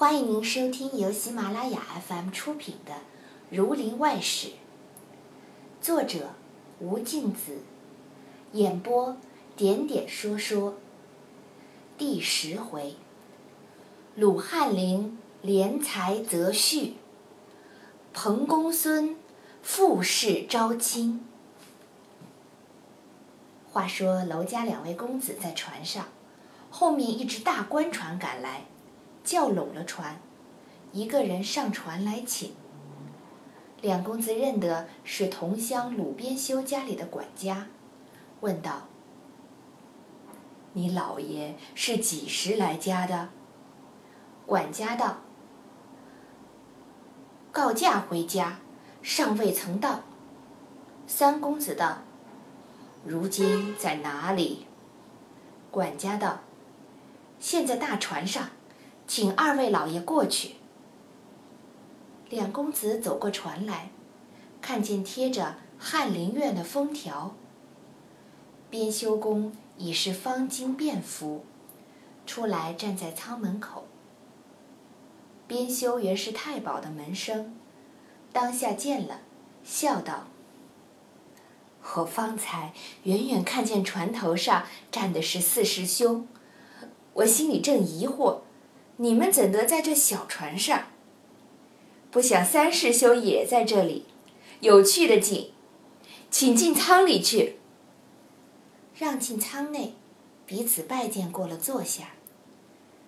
[0.00, 2.92] 欢迎您收听由喜马拉雅 FM 出品的
[3.50, 4.48] 《儒林外史》，
[5.82, 6.30] 作者
[6.78, 7.58] 吴敬梓，
[8.52, 9.18] 演播
[9.54, 10.76] 点点说说。
[11.98, 12.96] 第十回，
[14.16, 16.92] 鲁汉陵怜才择婿，
[18.14, 19.14] 彭公孙
[19.62, 21.22] 复世招亲。
[23.70, 26.06] 话说娄家两位公子在船上，
[26.70, 28.64] 后面一只大官船赶来。
[29.30, 30.20] 叫拢了船，
[30.90, 32.52] 一个人上船来请。
[33.80, 37.68] 两公子认得是同乡鲁边修家里的管家，
[38.40, 38.88] 问道
[40.74, 43.28] ：“你老爷是几时来家的？”
[44.46, 45.18] 管家道
[47.52, 48.58] ：“告假回家，
[49.00, 50.00] 尚未曾到。”
[51.06, 51.98] 三公子道
[53.06, 54.66] ：“如今在哪里？”
[55.70, 56.40] 管家道
[57.38, 58.48] ：“现在大船上。”
[59.10, 60.54] 请二位老爷过去。
[62.28, 63.90] 两公子走过船来，
[64.62, 67.34] 看见贴着翰林院的封条。
[68.70, 71.44] 编修公已是方巾便服，
[72.24, 73.88] 出来站在舱门口。
[75.48, 77.56] 编修原是太保的门生，
[78.32, 79.22] 当下见了，
[79.64, 80.28] 笑道
[81.96, 86.28] ：“我方才远远看见船头上站的是四师兄，
[87.14, 88.42] 我心里正疑惑。”
[89.00, 90.88] 你们怎得在这小船上？
[92.10, 94.04] 不想三师兄也在这里，
[94.60, 95.54] 有趣的紧，
[96.30, 97.56] 请进舱里去。
[98.94, 99.94] 让进舱内，
[100.44, 102.10] 彼此拜见过了，坐下。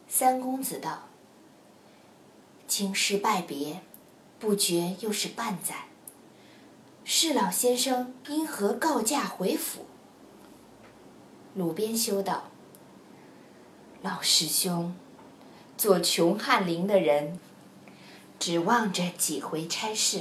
[0.08, 1.08] 三公子道
[2.66, 3.82] ：“京师拜别，
[4.38, 5.88] 不觉又是半载。
[7.04, 9.84] 是老先生因何告假回府？”
[11.54, 12.44] 鲁边修道
[14.00, 14.94] ：“老师兄。”
[15.83, 17.41] 做穷翰林的人，
[18.38, 20.20] 指望着几回差事，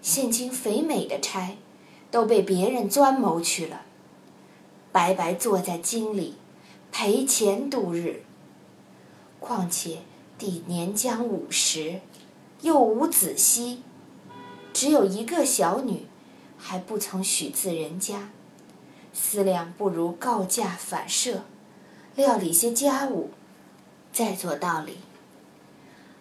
[0.00, 1.58] 现今肥美的差，
[2.10, 3.82] 都被别人钻谋去了，
[4.90, 6.36] 白白坐在京里，
[6.90, 8.22] 赔钱度日。
[9.38, 9.98] 况且
[10.38, 12.00] 弟年将五十，
[12.62, 13.82] 又无子息，
[14.72, 16.06] 只有一个小女，
[16.56, 18.30] 还不曾许自人家，
[19.12, 21.44] 思量不如告假返社，
[22.16, 23.32] 料理些家务。
[24.12, 24.98] 再做道理。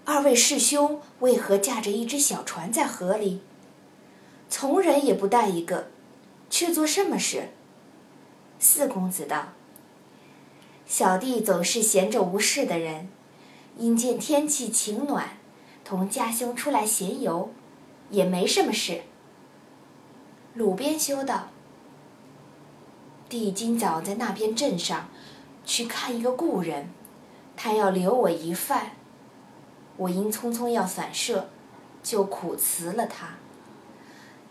[0.06, 3.42] 二位师兄为何驾着一只小船在河里？
[4.50, 5.88] 从人也不带一个，
[6.50, 7.50] 去做什么事？
[8.60, 9.50] 四公子道
[10.86, 13.10] ：“小弟总是闲着无事的人，
[13.78, 15.38] 因见天气晴暖，
[15.84, 17.52] 同家兄出来闲游，
[18.10, 19.02] 也没什么事。”
[20.54, 21.50] 鲁边修道
[23.30, 25.10] ：“弟今早在那边镇上，
[25.66, 26.90] 去看一个故人。”
[27.64, 28.94] 他要留我一饭，
[29.96, 31.48] 我因匆匆要返社，
[32.02, 33.36] 就苦辞了他。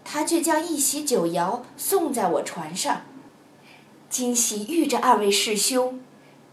[0.05, 3.01] 他却将一席酒肴送在我船上。
[4.09, 6.01] 今夕遇着二位师兄，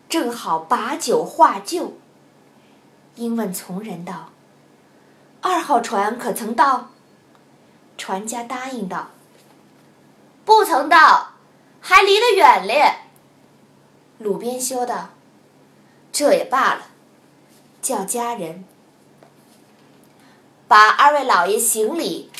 [0.10, 1.94] 正好把酒话旧。
[3.14, 4.32] 因问从人道
[5.42, 6.90] ：“二号船可曾到？”
[8.00, 9.10] 船家答应道
[10.44, 11.34] ：“不曾到，
[11.80, 12.74] 还离得远哩。”
[14.18, 15.10] 鲁边修道。
[16.18, 16.88] 这也罢了，
[17.80, 18.66] 叫家人
[20.68, 22.32] 把二位老爷行李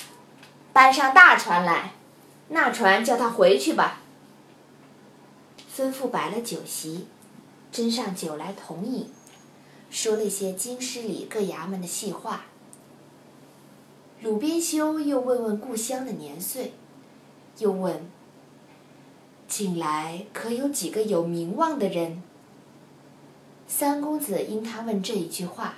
[0.74, 1.92] 搬上大船来，
[2.48, 4.00] 那船叫他回去吧。
[5.72, 7.06] 吩咐摆了酒席，
[7.72, 9.12] 斟上酒来同饮，
[9.92, 12.46] 说了些京师里各衙门的细话。
[14.24, 16.74] 鲁边修又问问故乡的年岁，
[17.60, 18.10] 又问
[19.48, 22.24] 近来可有几个有名望的人。
[23.68, 25.76] 三公子因他问这一句话，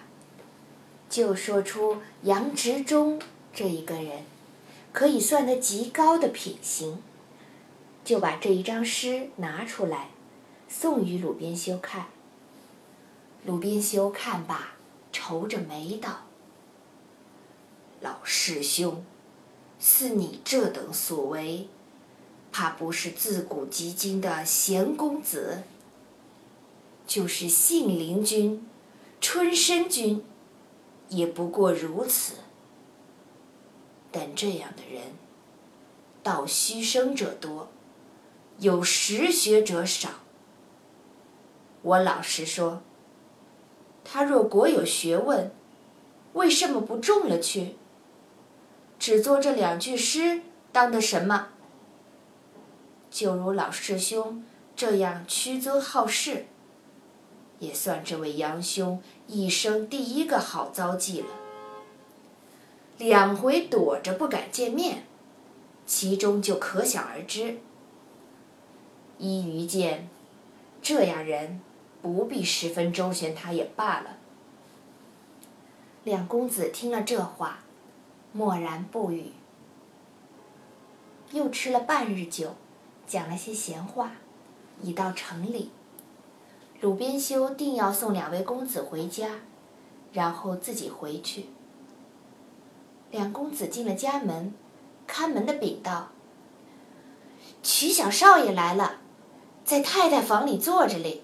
[1.10, 3.20] 就说出杨执中
[3.52, 4.24] 这一个人，
[4.94, 7.02] 可以算得极高的品行，
[8.06, 10.12] 就把这一张诗拿出来，
[10.68, 12.06] 送与鲁边修看。
[13.46, 14.74] 鲁边修看罢，
[15.12, 16.26] 愁着眉道
[18.02, 19.04] ：“老师兄，
[19.80, 21.68] 似你这等所为，
[22.52, 25.64] 怕不是自古及今的贤公子。”
[27.10, 28.64] 就是信陵君、
[29.20, 30.24] 春申君，
[31.08, 32.36] 也不过如此。
[34.12, 35.06] 但这样的人，
[36.22, 37.70] 道虚生者多，
[38.60, 40.10] 有实学者少。
[41.82, 42.84] 我老实说，
[44.04, 45.52] 他若果有学问，
[46.34, 47.76] 为什么不中了去？
[49.00, 51.48] 只做这两句诗，当得什么？
[53.10, 54.46] 就如老师兄
[54.76, 56.46] 这样屈尊好事。
[57.60, 61.28] 也算这位杨兄一生第一个好遭际了。
[62.98, 65.06] 两回躲着不敢见面，
[65.86, 67.60] 其中就可想而知。
[69.18, 70.10] 依于见，
[70.82, 71.62] 这样人
[72.02, 74.18] 不必十分周旋他也罢了。
[76.04, 77.60] 两公子听了这话，
[78.32, 79.32] 默然不语。
[81.32, 82.56] 又吃了半日酒，
[83.06, 84.14] 讲了些闲话，
[84.82, 85.72] 已到城里。
[86.82, 89.42] 鲁边修定要送两位公子回家，
[90.14, 91.48] 然后自己回去。
[93.12, 94.54] 两公子进了家门，
[95.06, 96.10] 看门的禀道
[97.62, 99.02] ：“曲小少爷来了，
[99.66, 101.24] 在太太房里坐着哩。”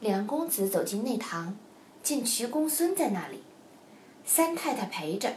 [0.00, 1.56] 两公子走进内堂，
[2.02, 3.42] 见瞿公孙在那里，
[4.26, 5.36] 三太太陪着。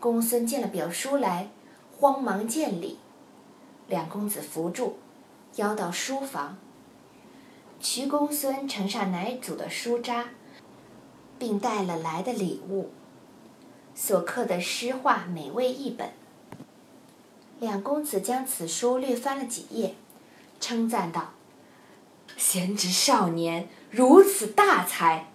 [0.00, 1.50] 公孙见了表叔来，
[1.96, 2.98] 慌忙见礼，
[3.86, 4.98] 两公子扶住，
[5.54, 6.58] 邀到书房。
[7.84, 10.28] 瞿公孙呈上奶祖的书札，
[11.38, 12.88] 并带了来的礼物，
[13.94, 16.10] 所刻的诗画每位一本。
[17.60, 19.96] 两公子将此书略翻了几页，
[20.58, 21.34] 称赞道
[22.38, 25.30] ：“贤侄少年如此大才，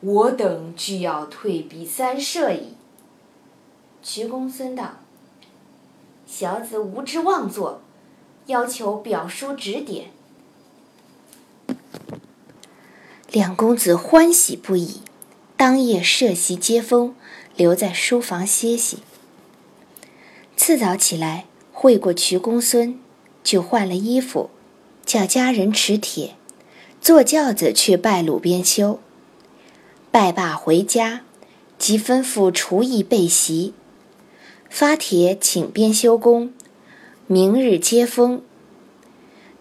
[0.00, 2.76] 我等俱要退避三舍矣。”
[4.02, 4.92] 瞿公孙道
[6.24, 7.82] ：“小子无知妄作，
[8.46, 10.08] 要求表叔指点。”
[13.34, 15.00] 两公子欢喜不已，
[15.56, 17.16] 当夜设席接风，
[17.56, 18.98] 留在书房歇息。
[20.56, 22.96] 次早起来会过瞿公孙，
[23.42, 24.50] 就换了衣服，
[25.04, 26.36] 叫家人持帖，
[27.00, 29.00] 坐轿子去拜鲁边修。
[30.12, 31.22] 拜罢回家，
[31.76, 33.74] 即吩咐厨艺备席，
[34.70, 36.52] 发帖请边修公，
[37.26, 38.40] 明日接风。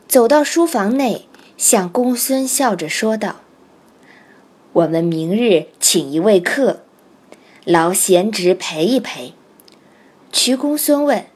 [0.07, 1.27] 走到书房内，
[1.57, 3.37] 向公孙笑着说道。
[4.73, 6.81] 我们明日请一位客，
[7.63, 9.35] 劳贤侄陪一陪。
[10.31, 11.27] 瞿公孙问：“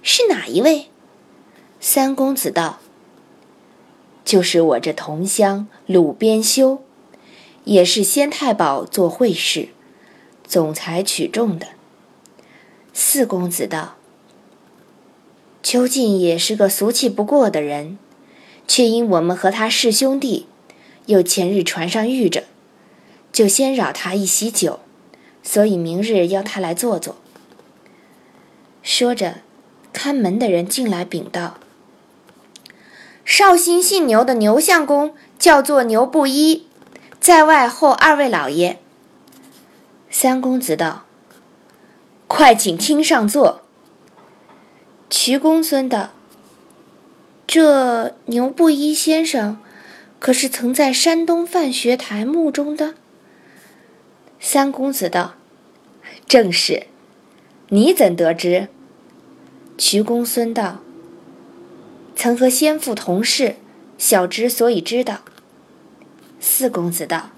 [0.00, 0.86] 是哪一位？”
[1.78, 2.78] 三公子道
[4.24, 6.82] ：“就是我这同乡鲁边修，
[7.64, 9.68] 也是先太保做会试，
[10.46, 11.66] 总裁取中的。”
[12.94, 13.96] 四公子道
[15.62, 17.98] ：“究竟也是个俗气不过的人，
[18.66, 20.46] 却因我们和他是兄弟，
[21.04, 22.44] 又前日船上遇着。”
[23.34, 24.78] 就先扰他一席酒，
[25.42, 27.16] 所以明日邀他来坐坐。
[28.80, 29.38] 说着，
[29.92, 31.58] 看门的人进来禀道
[33.26, 36.68] ：“绍兴姓牛的牛相公叫做牛布衣，
[37.18, 38.78] 在外候二位老爷。”
[40.08, 41.04] 三公子道
[42.28, 43.62] ：“快请厅上坐。”
[45.10, 46.10] 瞿公孙道
[47.48, 49.58] ：“这牛布衣先生，
[50.20, 52.94] 可是曾在山东范学台墓中的？”
[54.46, 55.36] 三公子道
[56.28, 56.86] ：“正是，
[57.70, 58.68] 你怎得知？”
[59.78, 60.80] 徐公孙道
[62.14, 63.56] ：“曾和先父同事，
[63.96, 65.20] 小侄所以知道。”
[66.38, 67.30] 四公子道：“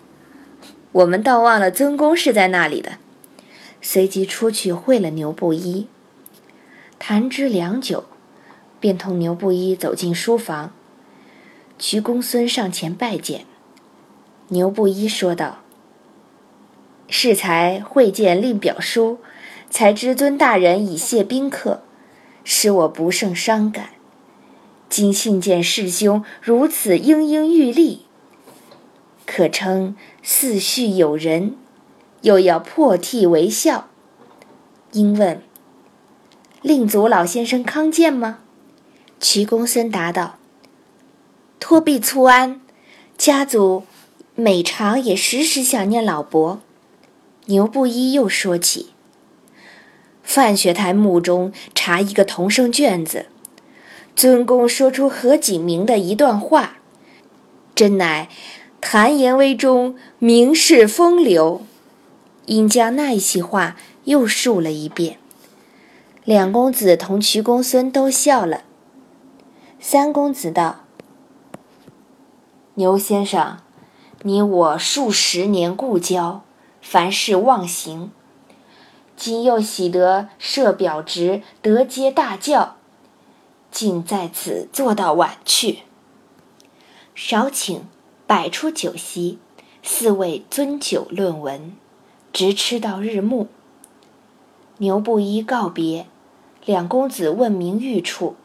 [0.91, 2.99] 我们倒忘了尊公是在那里的。”
[3.81, 5.87] 随即出去会了牛布衣，
[6.99, 8.07] 谈之良久，
[8.81, 10.73] 便同牛布衣走进书房。
[11.79, 13.47] 徐公孙上前拜见，
[14.49, 15.63] 牛布衣说道。
[17.09, 19.19] 适才会见令表叔，
[19.71, 21.83] 才知尊大人已谢宾客，
[22.45, 23.91] 使我不胜伤感。
[24.89, 28.07] 今幸见师兄如此英英玉立，
[29.27, 31.57] 可称四婿友人，
[32.23, 33.89] 又要破涕为笑。
[34.93, 35.43] 应问：
[36.63, 38.39] 令祖老先生康健吗？
[39.19, 40.39] 瞿公孙答道：
[41.59, 42.61] 托庇粗安，
[43.19, 43.85] 家族
[44.35, 46.61] 每常也时时想念老伯。
[47.49, 48.91] 牛布衣又说起，
[50.25, 53.27] 范学台墓中查一个童生卷子，
[54.17, 56.79] 尊公说出何景明的一段话，
[57.73, 58.29] 真乃
[58.81, 61.63] 谭延威中名士风流。
[62.47, 65.19] 因将那一席话又述了一遍，
[66.25, 68.63] 两公子同瞿公孙都笑了。
[69.79, 70.85] 三公子道
[72.75, 73.59] ：“牛先生，
[74.23, 76.43] 你我数十年故交。”
[76.89, 78.13] 凡事忘形，
[79.17, 82.77] 今又喜得设表侄得接大教，
[83.73, 85.81] 竟在此坐到晚去。
[87.13, 87.89] 少请，
[88.29, 89.41] 摆出酒席，
[89.83, 91.77] 四位尊酒论文，
[92.33, 93.49] 直吃到日暮。
[94.79, 96.07] 牛布衣告别，
[96.65, 98.37] 两公子问明御处，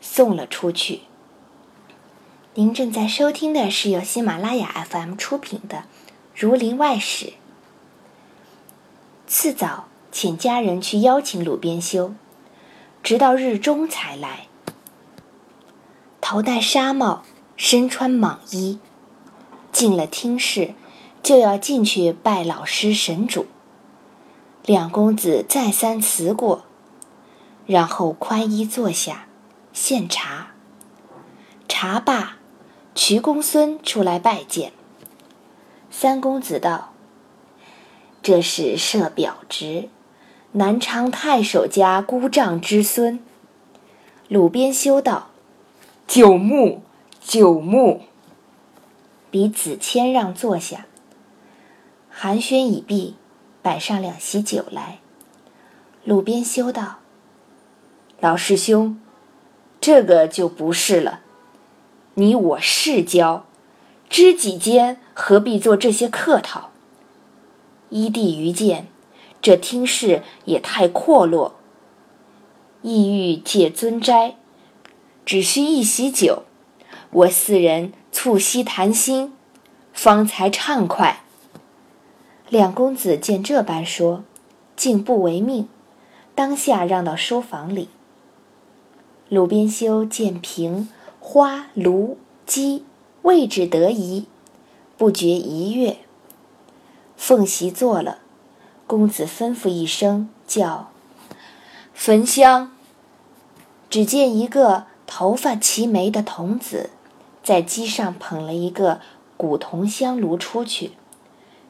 [0.00, 1.00] 送了出去。
[2.54, 5.78] 您正在收听的是由喜马拉雅 FM 出品的
[6.36, 7.26] 《儒林外史》。
[9.34, 12.12] 次早，请家人去邀请鲁边修，
[13.02, 14.46] 直到日中才来。
[16.20, 17.22] 头戴纱帽，
[17.56, 18.78] 身穿蟒衣，
[19.72, 20.74] 进了厅室，
[21.22, 23.46] 就要进去拜老师神主。
[24.66, 26.66] 两公子再三辞过，
[27.64, 29.24] 然后宽衣坐下，
[29.72, 30.48] 献茶。
[31.66, 32.36] 茶罢。
[32.94, 34.74] 瞿公孙出来拜见。
[35.90, 36.91] 三公子道
[38.22, 39.88] ：“这是设表侄，
[40.52, 43.18] 南昌太守家姑丈之孙。”
[44.28, 45.30] 鲁边修道
[46.06, 46.82] ：“久慕，
[47.20, 48.02] 久慕。”
[49.30, 50.86] 比子谦让坐下。
[52.08, 53.16] 寒暄已毕，
[53.62, 54.98] 摆上两席酒来。
[56.04, 56.98] 鲁边修道
[58.20, 59.00] ：“老师兄，
[59.80, 61.20] 这个就不是了。”
[62.14, 63.46] 你我世交，
[64.10, 66.71] 知己间何必做这些客套？
[67.92, 68.88] 依弟愚见，
[69.42, 71.54] 这厅室也太阔落。
[72.80, 74.34] 意欲借尊斋，
[75.24, 76.44] 只需一席酒，
[77.10, 79.32] 我四人促膝谈心，
[79.92, 81.22] 方才畅快。
[82.48, 84.24] 两公子见这般说，
[84.74, 85.68] 竟不为命，
[86.34, 87.90] 当下让到书房里。
[89.28, 90.88] 鲁边修见平。
[91.24, 92.84] 花炉鸡
[93.22, 94.26] 位置得宜，
[94.98, 95.98] 不觉一跃。
[97.24, 98.18] 凤席坐了，
[98.84, 100.90] 公子吩咐一声，叫
[101.94, 102.72] 焚香。
[103.88, 106.90] 只见一个头发齐眉的童子，
[107.40, 109.00] 在机上捧了一个
[109.36, 110.94] 古铜香炉出去，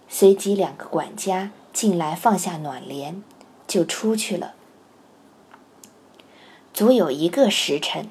[0.08, 3.22] 随即两个管家进来放下暖帘，
[3.68, 4.54] 就出去了。
[6.72, 8.08] 足有一个时辰。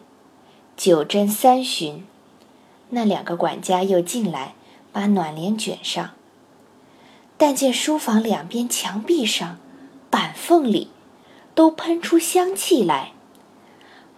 [0.78, 2.06] 九针三旬，
[2.92, 4.54] 那两个管家又进来，
[4.92, 6.12] 把暖帘卷上。
[7.42, 9.58] 但见书房两边墙壁上、
[10.12, 10.92] 板缝里，
[11.56, 13.14] 都喷出香气来，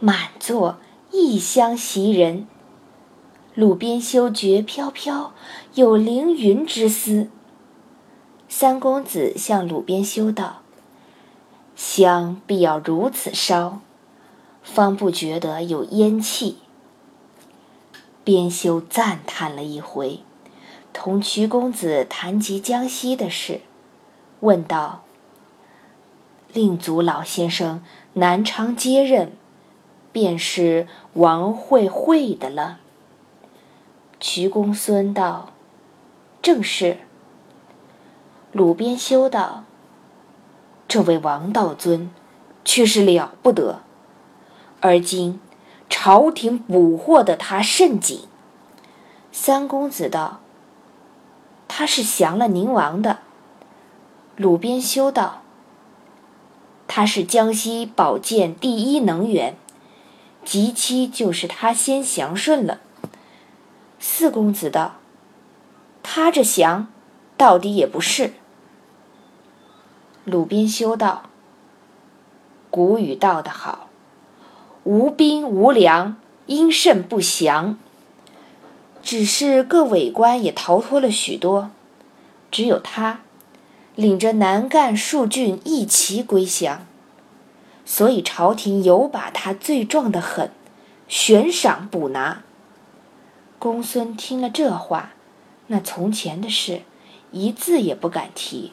[0.02, 2.46] 满座异香袭人。
[3.56, 5.34] 鲁边修觉飘飘，
[5.76, 7.30] 有凌云之思。
[8.50, 10.62] 三公子向鲁边修道
[11.78, 13.80] ：“香必要如此烧。”
[14.62, 16.58] 方不觉得有烟气。
[18.26, 20.20] 边修赞叹了一回，
[20.94, 23.62] 同瞿公子谈及江西的事，
[24.42, 25.04] 问道
[26.54, 27.84] ：“令祖老先生
[28.14, 29.34] 南昌接任，
[30.12, 32.80] 便是王会会的了。”
[34.22, 35.50] 瞿公孙道
[36.42, 37.00] ：“正是。”
[38.54, 39.64] 鲁边修道
[40.88, 42.12] ：“这位王道尊，
[42.64, 43.82] 却是了不得。”
[44.80, 45.42] 而今，
[45.90, 48.28] 朝廷捕获的他甚紧。
[49.32, 50.42] 三公子道
[51.76, 53.18] ：“他是降了宁王的。”
[54.38, 55.42] 鲁边修道
[56.88, 59.56] ：“他是江西宝剑第一能员，
[60.46, 62.80] 及期就是他先降顺了。”
[64.00, 64.98] 四公子道
[66.04, 66.88] ：“他这降，
[67.38, 68.34] 到底也不是。”
[70.26, 71.24] 鲁边修道
[72.70, 73.90] ：“古语道得好。”
[74.86, 77.80] 无兵无粮，因甚不降？
[79.04, 81.70] 只是各伪官也逃脱了许多，
[82.50, 83.20] 只有他
[83.96, 86.88] 领着南赣数郡一齐归降，
[87.86, 90.50] 所以朝廷有把他罪状的很，
[91.10, 92.44] 悬赏捕拿。
[93.60, 95.12] 公孙听了这话，
[95.68, 96.82] 那从前的事
[97.32, 98.72] 一字也不敢提。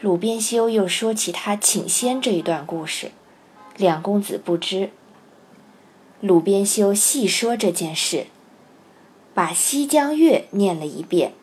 [0.00, 3.12] 鲁边修又说起他请仙这一段故事。
[3.76, 4.90] 两公子不知。
[6.20, 8.26] 鲁边修细说这件事，
[9.34, 11.34] 把《西江月》念了一遍。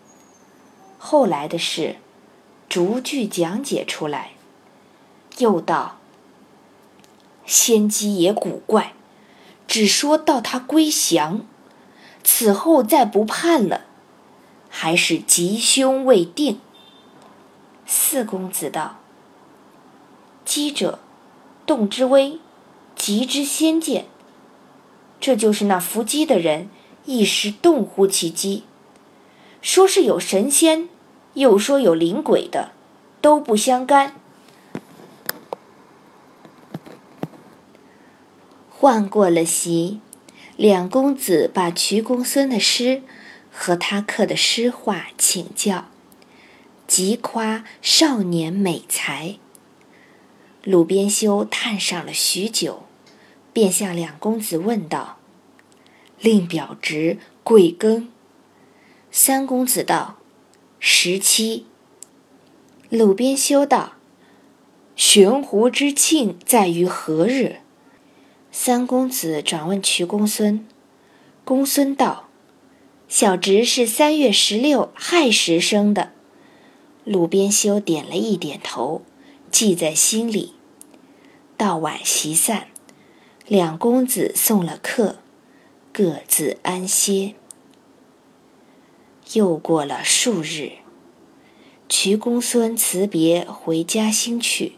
[0.97, 1.97] 后来的事，
[2.69, 4.31] 逐句讲解出来。
[5.37, 5.97] 又道
[7.45, 8.93] ：“仙姬也古怪，
[9.67, 11.41] 只说到他归降，
[12.23, 13.81] 此后再不判了，
[14.69, 16.59] 还是吉凶未定。”
[17.85, 18.97] 四公子道
[20.45, 20.99] ：“姬者。”
[21.63, 22.39] 动之微，
[22.95, 24.07] 吉之先见。
[25.21, 26.69] 这就是那伏击的人
[27.05, 28.63] 一时动乎其机，
[29.61, 30.87] 说是有神仙，
[31.33, 32.71] 又说有灵鬼的，
[33.21, 34.15] 都不相干。
[38.69, 39.99] 换过了席，
[40.57, 43.03] 两公子把瞿公孙的诗
[43.51, 45.85] 和他刻的诗画请教，
[46.87, 49.35] 极夸少年美才。
[50.63, 52.83] 鲁边修叹上了许久，
[53.53, 55.17] 便向两公子问道
[56.21, 58.07] ：“令表侄贵庚。
[59.11, 60.17] 三公子道
[60.79, 61.65] ：“十七。”
[62.89, 63.93] 鲁边修道
[64.95, 67.57] ：“悬壶之庆在于何日？”
[68.51, 70.67] 三公子转问瞿公孙，
[71.43, 72.27] 公孙道
[73.07, 76.11] ：“小侄是三月十六亥时生的。”
[77.03, 79.01] 鲁边修点了一点头，
[79.49, 80.53] 记在心里。
[81.57, 82.67] 到晚席散，
[83.47, 85.17] 两公子送了客，
[85.93, 87.35] 各自安歇。
[89.33, 90.73] 又过了数日，
[91.89, 94.73] 瞿公孙辞别回家兴去，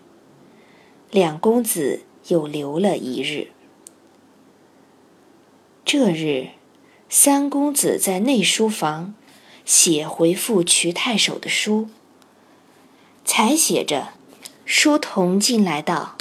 [1.12, 3.52] 两公子又留了一日。
[5.86, 6.50] 这日，
[7.10, 9.14] 三公子在内书房
[9.66, 11.90] 写回复瞿太守的书。
[13.26, 14.10] 才写着，
[14.66, 16.18] 书童进来道：“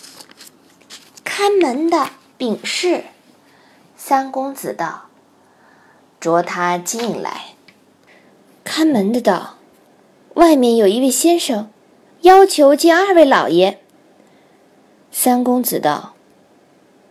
[1.25, 3.05] 看门的禀事。”
[4.05, 5.03] 三公子道
[6.19, 7.55] ：“着他进来。”
[8.65, 9.59] 看门的道
[10.35, 11.71] ：“外面有一位先生，
[12.23, 13.79] 要求见二位老爷。”
[15.13, 16.15] 三公子道：“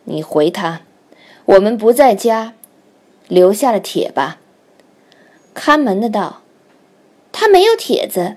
[0.03, 0.81] 你回他，
[1.45, 2.55] 我们不在家，
[3.29, 4.39] 留下了帖吧。”
[5.55, 6.41] 看门的道
[7.31, 8.35] ：“他没有帖子。”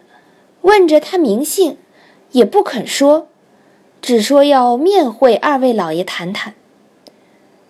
[0.62, 1.76] 问着他名姓，
[2.30, 3.26] 也不肯说，
[4.00, 6.54] 只说要面会二位老爷谈谈。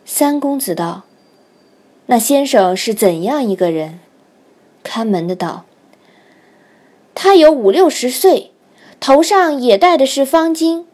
[0.07, 1.05] 三公子道
[2.07, 4.01] ：“那先生是怎样一个人？”
[4.85, 5.65] 看门的道
[7.15, 8.53] ：“他有五六十岁，
[9.01, 10.85] 头上也戴的是方巾，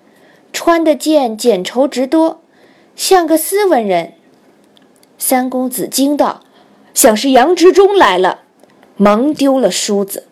[0.53, 2.41] 穿的件剪绸直多，
[2.95, 4.15] 像个斯文人。”
[5.19, 6.43] 三公子惊道
[6.95, 8.43] ：“想是杨执中来了！”
[8.97, 10.27] 忙丢了梳子。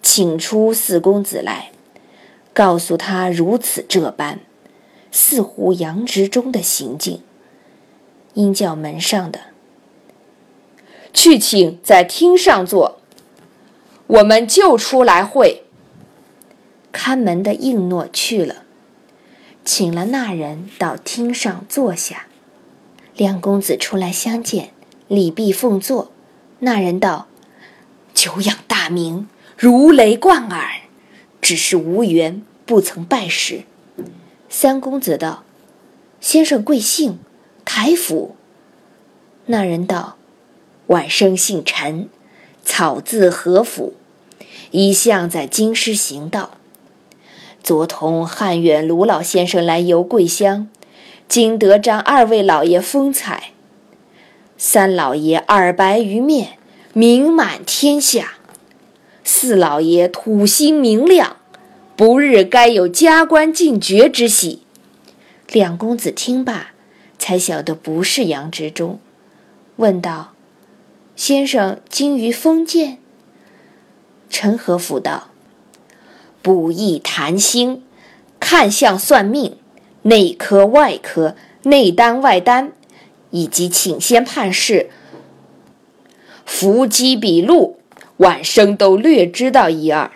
[0.00, 1.70] 请出四公子来，
[2.52, 4.40] 告诉他如此这般，
[5.12, 7.22] 似乎杨执中的行径。
[8.34, 9.40] 应叫门上的
[11.12, 12.98] 去请在厅上坐，
[14.06, 15.64] 我们就出来会。
[16.90, 18.64] 看门的应诺去了，
[19.64, 22.26] 请了那人到厅上坐下。
[23.16, 24.70] 两公子出来相见，
[25.08, 26.10] 礼毕奉坐。
[26.60, 27.26] 那人道
[28.14, 29.28] ：“久仰大名。”
[29.58, 30.80] 如雷贯耳，
[31.40, 33.62] 只是无缘，不曾拜师。
[34.48, 35.44] 三公子道
[36.20, 37.20] ：“先生贵姓？
[37.64, 38.36] 台府。”
[39.46, 40.16] 那人道
[40.88, 42.08] ：“晚生姓陈，
[42.64, 43.94] 草字何府，
[44.70, 46.58] 一向在京师行道。
[47.62, 50.68] 昨同汉远卢老先生来游桂乡，
[51.28, 53.50] 今得张二位老爷风采。
[54.56, 56.58] 三老爷耳白于面，
[56.92, 58.34] 名满天下。”
[59.24, 61.36] 四老爷土心明亮，
[61.94, 64.62] 不日该有加官进爵之喜。
[65.52, 66.71] 两公子听罢，
[67.22, 68.98] 才晓得不是杨执中，
[69.76, 70.32] 问道
[71.14, 72.98] ：“先生精于封建？”
[74.28, 75.28] 陈和甫道
[76.42, 77.84] ：“不易谈星，
[78.40, 79.56] 看相算命，
[80.02, 82.72] 内科外科，内丹外丹，
[83.30, 84.90] 以及请仙判事，
[86.44, 87.78] 伏击笔录。”
[88.18, 90.10] 晚生都略知道一二，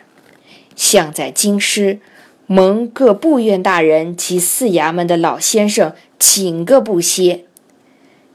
[0.75, 2.01] 像在京师，
[2.47, 7.45] 蒙各部院大人及四衙门的老先生请个不歇。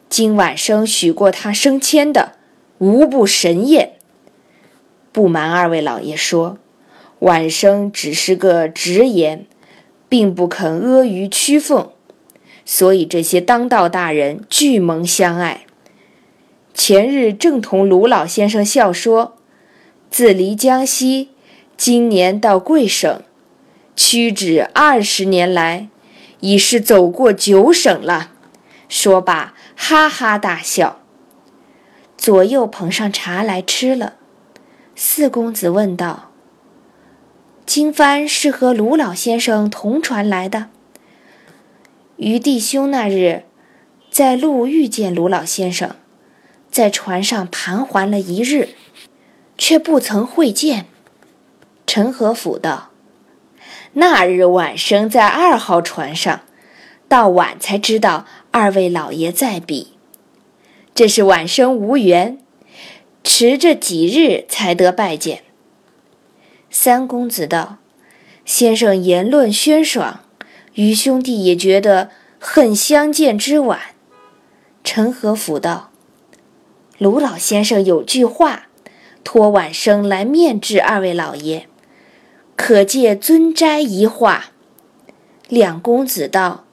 [0.10, 2.34] 今晚生许过他升迁的，
[2.80, 3.94] 无不神验。
[5.12, 6.58] 不瞒二位老爷说，
[7.20, 9.46] 晚生只是个直言，
[10.08, 11.92] 并不肯阿谀屈奉，
[12.66, 15.66] 所以这些当道大人俱蒙相爱。
[16.74, 19.38] 前日正同卢老先生笑说。
[20.10, 21.30] 自离江西，
[21.78, 23.22] 今年到贵省，
[23.96, 25.88] 屈指二十年来，
[26.42, 28.32] 已是走过九省了。
[28.90, 31.00] 说罢，哈哈大笑。
[32.18, 34.16] 左右捧上茶来吃了。
[34.96, 36.32] 四公子问道
[37.66, 40.68] ：“金帆是和卢老先生同船来的？”
[42.18, 43.46] 余弟兄那日
[44.12, 45.96] 在路遇见卢老先生，
[46.70, 48.76] 在船上盘桓了一日。
[49.58, 50.88] 却不曾会见。
[51.86, 52.90] 陈和甫道
[53.94, 56.42] ：“那日晚生在二号船上，
[57.08, 59.94] 到晚才知道二位老爷在彼。
[60.96, 62.38] 这是晚生无缘，
[63.24, 65.44] 迟这几日才得拜见。”
[66.70, 67.78] 三公子道
[68.46, 70.22] ：“先生言论轩爽，
[70.76, 73.80] 余兄弟也觉得恨相见之晚。”
[74.84, 75.92] 陈和甫道
[76.98, 78.68] ：“卢老先生有句话。”
[79.24, 81.68] 托晚生来面致二位老爷，
[82.62, 84.52] 可借尊斋一画。
[85.50, 86.64] 两公子道：“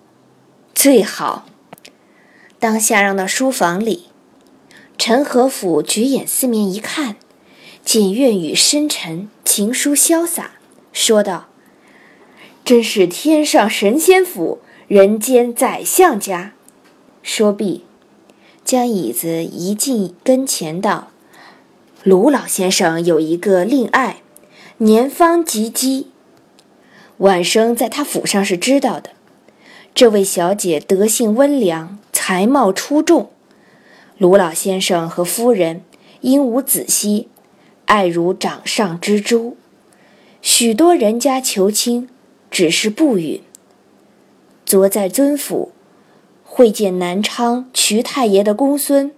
[0.74, 1.46] 最好。”
[2.60, 4.08] 当下让到书房里，
[4.98, 7.16] 陈和甫举眼四面一看，
[7.82, 10.50] 见愿语深沉，情书潇洒，
[10.92, 11.46] 说道
[12.62, 16.52] ：“真是天上神仙府，人间宰相家。”
[17.24, 17.86] 说毕，
[18.62, 21.08] 将椅子移近跟前，道
[22.04, 24.20] ：“卢老先生有一个令爱，
[24.80, 26.06] 年方及笄。
[27.16, 29.10] 晚生在他府上是知道的。
[29.92, 33.30] 这位小姐德性温良，才貌出众。
[34.18, 35.82] 卢老先生和夫人
[36.20, 37.26] 因无子息，
[37.86, 39.56] 爱如掌上之珠。
[40.40, 42.08] 许多人家求亲，
[42.48, 43.42] 只是不允。
[44.64, 45.72] 昨在尊府
[46.44, 49.10] 会见南昌瞿太爷的公孙，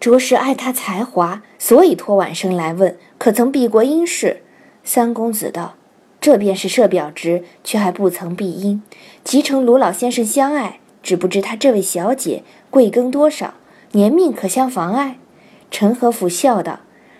[0.00, 4.42] 着实爱他才华，所以托晚生来问，可曾避过阴事？
[4.84, 5.74] 三公子道。
[6.20, 8.80] 这便是设表侄，却还不曾避阴，
[9.24, 13.54] 即承卢老先生相爱，只不知他这位小姐贵庚多少，
[13.90, 15.18] 年命可相妨碍？
[15.72, 16.78] 陈和甫笑道：“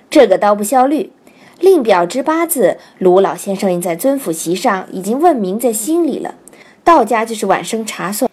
[0.09, 1.11] 这个倒不效虑。
[1.59, 6.37] 令表侄八字，卢老先生在尊府席上已经问明在心里了。
[6.85, 8.31] 道家就是晚生查算，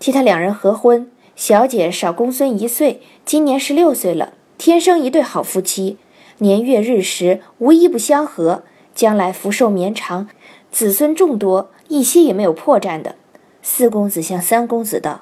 [0.00, 1.08] 替他两人合婚。
[1.36, 5.96] 小姐少公孙一岁，今年十六岁了，天生一对好夫妻，
[6.38, 8.62] 年月日时无一不相合。”
[8.94, 10.28] 将来福寿绵长，
[10.72, 13.14] 子孙众多，一些也没有破绽的。
[13.62, 15.20] 四公子向三公子道：“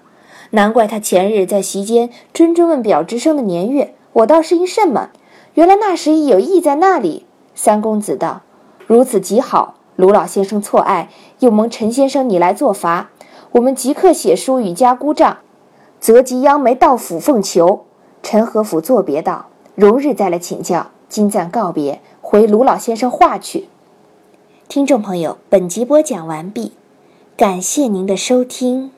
[0.52, 5.10] 难怪他前日在席间谆谆问表侄生的年月，我道是因甚么？
[5.52, 8.40] 原来那时已有意在那里。”三公子道
[8.86, 9.74] ：“如此极好。
[9.96, 13.10] 卢老先生错爱，又蒙陈先生你来作罚，
[13.52, 15.36] 我们即刻写书与家姑丈，
[16.00, 17.84] 择吉央媒到府奉求。”
[18.22, 20.86] 陈和甫作别道：“容日再来请教。
[21.16, 23.68] 金赞告别。”回卢老先生话去。
[24.68, 26.72] 听众朋友，本集播讲完毕，
[27.38, 28.90] 感谢您的收听。